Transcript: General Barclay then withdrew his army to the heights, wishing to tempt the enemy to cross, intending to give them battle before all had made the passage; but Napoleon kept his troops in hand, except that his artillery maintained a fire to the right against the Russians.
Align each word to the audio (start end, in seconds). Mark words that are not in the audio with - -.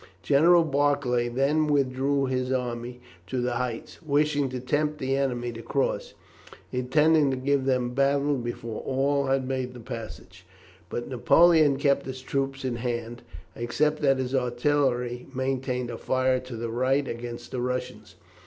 General 0.23 0.63
Barclay 0.63 1.27
then 1.27 1.67
withdrew 1.67 2.25
his 2.25 2.51
army 2.51 2.99
to 3.27 3.39
the 3.39 3.57
heights, 3.57 4.01
wishing 4.01 4.49
to 4.49 4.59
tempt 4.59 4.97
the 4.97 5.15
enemy 5.15 5.51
to 5.51 5.61
cross, 5.61 6.15
intending 6.71 7.29
to 7.29 7.37
give 7.37 7.65
them 7.65 7.91
battle 7.93 8.33
before 8.37 8.81
all 8.81 9.27
had 9.27 9.47
made 9.47 9.75
the 9.75 9.79
passage; 9.79 10.43
but 10.89 11.07
Napoleon 11.07 11.77
kept 11.77 12.07
his 12.07 12.23
troops 12.23 12.65
in 12.65 12.77
hand, 12.77 13.21
except 13.55 14.01
that 14.01 14.17
his 14.17 14.33
artillery 14.33 15.27
maintained 15.35 15.91
a 15.91 15.99
fire 15.99 16.39
to 16.39 16.55
the 16.55 16.69
right 16.71 17.07
against 17.07 17.51
the 17.51 17.61
Russians. 17.61 18.15